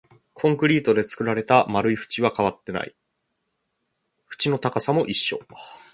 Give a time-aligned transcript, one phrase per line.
[0.33, 2.95] コンクリートで作られた丸い縁は変わっていない、
[4.35, 5.39] 縁の高さも一緒